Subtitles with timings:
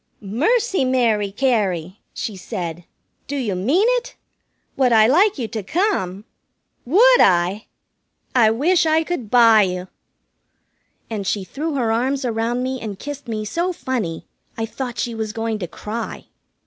[0.23, 2.85] "Mercy, Mary Cary!" she said,
[3.27, 4.15] "do you mean it?
[4.75, 6.25] Would I like you to come?
[6.85, 7.67] Would I?
[8.33, 9.89] I wish I could buy you!"
[11.11, 14.25] And she threw her arms around me and kissed me so funny
[14.57, 16.25] I thought she was going to cry.